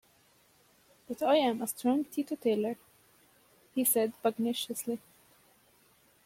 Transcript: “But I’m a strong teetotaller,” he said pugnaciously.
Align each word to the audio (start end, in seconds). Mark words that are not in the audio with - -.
“But 1.07 1.21
I’m 1.21 1.61
a 1.61 1.67
strong 1.67 2.05
teetotaller,” 2.05 2.77
he 3.75 3.83
said 3.85 4.13
pugnaciously. 4.23 4.97